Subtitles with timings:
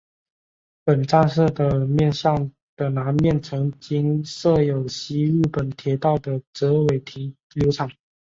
[0.83, 7.87] 本站舍的面向的南面曾经设有西日本铁道的折尾停留场。